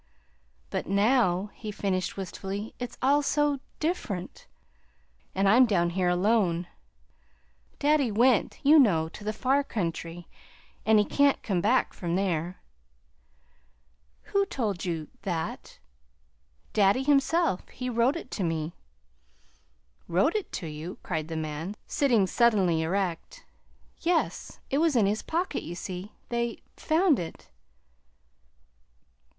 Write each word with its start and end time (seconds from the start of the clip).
"But 0.71 0.87
now" 0.87 1.51
he 1.53 1.71
finished 1.71 2.17
wistfully, 2.17 2.73
"it's 2.79 2.97
all, 3.03 3.21
so 3.21 3.59
different, 3.79 4.47
and 5.35 5.47
I'm 5.47 5.67
down 5.67 5.91
here 5.91 6.09
alone. 6.09 6.65
Daddy 7.77 8.09
went, 8.09 8.57
you 8.63 8.79
know, 8.79 9.09
to 9.09 9.23
the 9.23 9.31
far 9.31 9.63
country; 9.63 10.27
and 10.87 10.97
he 10.97 11.05
can't 11.05 11.43
come 11.43 11.61
back 11.61 11.93
from 11.93 12.15
there." 12.15 12.63
"Who 14.33 14.43
told 14.47 14.85
you 14.85 15.07
that?" 15.21 15.77
"Daddy 16.73 17.03
himself. 17.03 17.69
He 17.69 17.87
wrote 17.87 18.15
it 18.15 18.31
to 18.31 18.43
me." 18.43 18.73
"Wrote 20.07 20.33
it 20.35 20.51
to 20.53 20.65
you!" 20.67 20.97
cried 21.03 21.27
the 21.27 21.37
man, 21.37 21.75
sitting 21.85 22.25
suddenly 22.25 22.81
erect. 22.81 23.45
"Yes. 23.99 24.57
It 24.71 24.79
was 24.79 24.95
in 24.95 25.05
his 25.05 25.21
pocket, 25.21 25.61
you 25.61 25.75
see. 25.75 26.11
They 26.29 26.57
found 26.75 27.19
it." 27.19 27.51